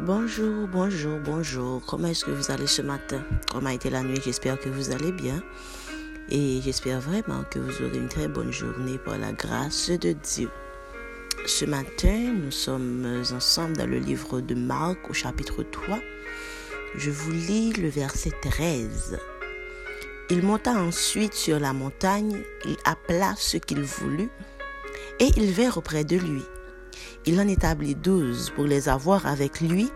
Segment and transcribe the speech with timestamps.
[0.00, 1.80] Bonjour, bonjour, bonjour.
[1.86, 3.22] Comment est-ce que vous allez ce matin?
[3.50, 4.20] Comment a été la nuit?
[4.22, 5.40] J'espère que vous allez bien.
[6.28, 10.50] Et j'espère vraiment que vous aurez une très bonne journée par la grâce de Dieu.
[11.46, 16.00] Ce matin, nous sommes ensemble dans le livre de Marc au chapitre 3.
[16.96, 19.18] Je vous lis le verset 13.
[20.28, 24.30] Il monta ensuite sur la montagne, il appela ce qu'il voulut,
[25.20, 26.42] et ils vinrent auprès de lui.
[27.26, 29.90] Il en établit douze pour les avoir avec lui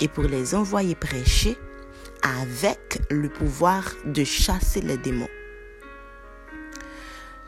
[0.00, 1.58] et pour les envoyer prêcher
[2.22, 5.28] avec le pouvoir de chasser les démons.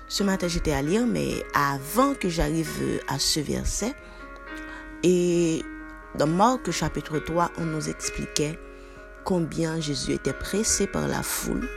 [0.09, 3.95] Ce matin, j'étais à lire, mais avant que j'arrive à ce verset,
[5.03, 5.63] et
[6.17, 8.59] dans Marc chapitre 3, on nous expliquait
[9.25, 11.69] combien Jésus était pressé par la foule,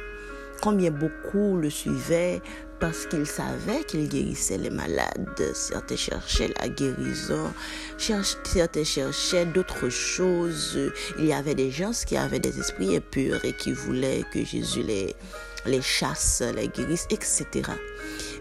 [0.62, 2.42] combien beaucoup le suivaient,
[2.80, 5.52] parce qu'ils savaient qu'il guérissait les malades.
[5.54, 7.52] Certains cherchaient la guérison,
[7.98, 10.78] certains cherchaient d'autres choses.
[11.18, 14.84] Il y avait des gens qui avaient des esprits impurs et qui voulaient que Jésus
[14.84, 15.16] les,
[15.66, 17.72] les chasse, les guérisse, etc.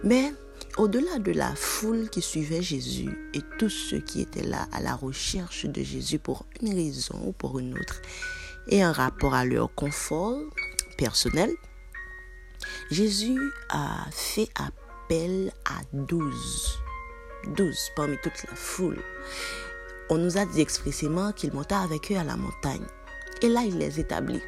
[0.04, 0.32] Mais
[0.76, 4.94] au-delà de la foule qui suivait Jésus et tous ceux qui étaient là à la
[4.94, 8.02] recherche de Jésus pour une raison ou pour une autre,
[8.68, 10.38] et en rapport à leur confort
[10.98, 11.50] personnel,
[12.90, 16.78] Jésus a fait appel à douze.
[17.56, 19.02] Douze parmi toute la foule.
[20.08, 22.86] On nous a dit expressément qu'il monta avec eux à la montagne.
[23.42, 24.42] Et là, il les établit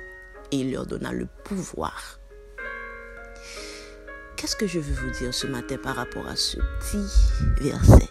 [0.52, 2.20] et il leur donna le pouvoir.
[4.36, 8.08] Qu'est-ce que je veux vous dire ce matin par rapport à ce petit verset?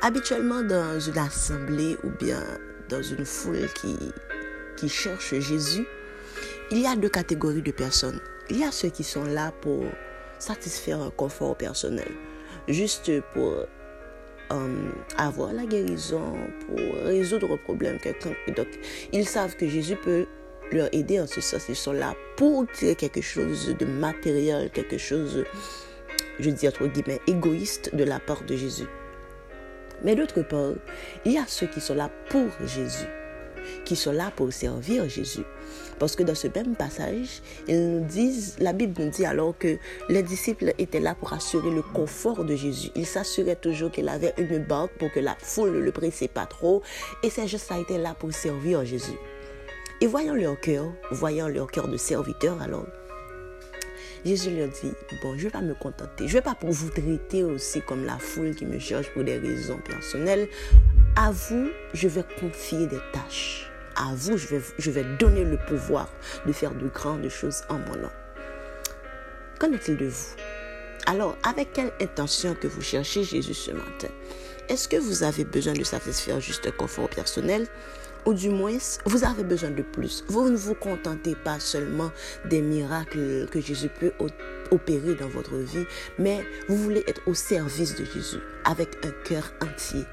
[0.00, 2.42] Habituellement, dans une assemblée ou bien
[2.88, 3.98] dans une foule qui,
[4.78, 5.86] qui cherche Jésus,
[6.74, 8.18] il y a deux catégories de personnes.
[8.50, 9.84] Il y a ceux qui sont là pour
[10.40, 12.08] satisfaire un confort personnel,
[12.66, 13.64] juste pour
[14.50, 16.34] euh, avoir la guérison,
[16.66, 17.98] pour résoudre un problème.
[18.56, 18.66] Donc,
[19.12, 20.26] ils savent que Jésus peut
[20.72, 21.66] leur aider en ce sens.
[21.68, 25.44] Ils sont là pour tirer quelque chose de matériel, quelque chose,
[26.40, 28.88] je dis entre guillemets, égoïste de la part de Jésus.
[30.02, 30.72] Mais d'autre part,
[31.24, 33.06] il y a ceux qui sont là pour Jésus
[33.84, 35.44] qui sont là pour servir Jésus.
[35.98, 39.76] Parce que dans ce même passage, ils nous disent, la Bible nous dit alors que
[40.08, 42.90] les disciples étaient là pour assurer le confort de Jésus.
[42.96, 46.46] Ils s'assuraient toujours qu'il avait une barque pour que la foule ne le pressait pas
[46.46, 46.82] trop.
[47.22, 49.18] Et ces gens étaient là pour servir Jésus.
[50.00, 52.86] Et voyant leur cœur, voyant leur cœur de serviteur, alors
[54.24, 54.92] Jésus leur dit,
[55.22, 56.26] bon, je vais pas me contenter.
[56.26, 59.78] Je vais pas vous traiter aussi comme la foule qui me cherche pour des raisons
[59.78, 60.48] personnelles.
[61.16, 63.70] À vous, je vais confier des tâches.
[63.94, 66.08] À vous, je vais, je vais donner le pouvoir
[66.44, 68.10] de faire de grandes choses en mon nom.
[69.60, 70.34] Qu'en est-il de vous?
[71.06, 74.08] Alors, avec quelle intention que vous cherchez Jésus ce matin?
[74.68, 77.68] Est-ce que vous avez besoin de satisfaire juste un confort personnel?
[78.26, 80.24] Ou du moins, vous avez besoin de plus?
[80.26, 82.10] Vous ne vous contentez pas seulement
[82.46, 84.12] des miracles que Jésus peut
[84.72, 85.86] opérer dans votre vie,
[86.18, 90.04] mais vous voulez être au service de Jésus avec un cœur entier.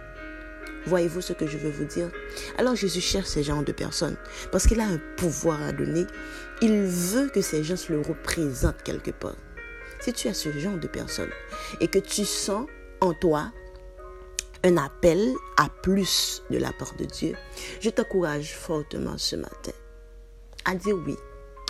[0.86, 2.10] Voyez-vous ce que je veux vous dire?
[2.58, 4.18] Alors Jésus cherche ces genres de personnes
[4.52, 6.06] parce qu'il a un pouvoir à donner.
[6.62, 9.36] Il veut que ces gens se le représentent quelque part.
[10.00, 11.30] Si tu es ce genre de personne
[11.80, 12.66] et que tu sens
[13.02, 13.52] en toi
[14.64, 17.36] un appel à plus de la part de Dieu,
[17.80, 19.72] je t'encourage fortement ce matin
[20.66, 21.16] à dire oui,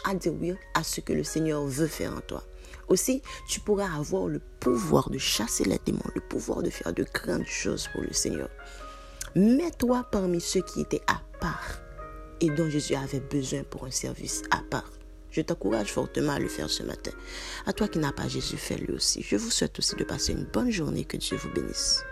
[0.03, 2.43] à dire oui à ce que le Seigneur veut faire en toi.
[2.87, 7.05] Aussi, tu pourras avoir le pouvoir de chasser les démons, le pouvoir de faire de
[7.13, 8.49] grandes choses pour le Seigneur.
[9.35, 11.81] Mets-toi parmi ceux qui étaient à part
[12.41, 14.91] et dont Jésus avait besoin pour un service à part.
[15.29, 17.11] Je t'encourage fortement à le faire ce matin.
[17.65, 19.21] À toi qui n'as pas Jésus, fais-le aussi.
[19.21, 21.05] Je vous souhaite aussi de passer une bonne journée.
[21.05, 22.03] Que Dieu vous bénisse.